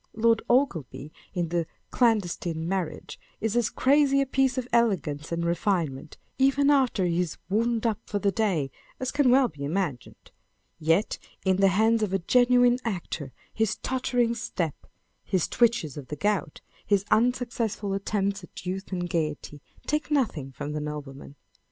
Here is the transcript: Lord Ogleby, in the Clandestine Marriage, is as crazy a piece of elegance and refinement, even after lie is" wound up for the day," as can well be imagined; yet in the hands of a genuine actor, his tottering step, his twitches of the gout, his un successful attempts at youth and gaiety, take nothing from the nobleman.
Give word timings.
Lord 0.15 0.41
Ogleby, 0.49 1.11
in 1.35 1.49
the 1.49 1.67
Clandestine 1.91 2.67
Marriage, 2.67 3.19
is 3.39 3.55
as 3.55 3.69
crazy 3.69 4.19
a 4.19 4.25
piece 4.25 4.57
of 4.57 4.67
elegance 4.73 5.31
and 5.31 5.45
refinement, 5.45 6.17
even 6.39 6.71
after 6.71 7.03
lie 7.05 7.11
is" 7.11 7.37
wound 7.51 7.85
up 7.85 7.99
for 8.07 8.17
the 8.17 8.31
day," 8.31 8.71
as 8.99 9.11
can 9.11 9.29
well 9.29 9.47
be 9.47 9.63
imagined; 9.63 10.31
yet 10.79 11.19
in 11.45 11.57
the 11.57 11.67
hands 11.67 12.01
of 12.01 12.13
a 12.13 12.17
genuine 12.17 12.79
actor, 12.83 13.31
his 13.53 13.75
tottering 13.77 14.33
step, 14.33 14.87
his 15.23 15.47
twitches 15.47 15.97
of 15.97 16.07
the 16.07 16.15
gout, 16.15 16.61
his 16.83 17.05
un 17.11 17.31
successful 17.31 17.93
attempts 17.93 18.43
at 18.43 18.65
youth 18.65 18.91
and 18.91 19.07
gaiety, 19.07 19.61
take 19.85 20.09
nothing 20.09 20.51
from 20.51 20.71
the 20.71 20.81
nobleman. 20.81 21.35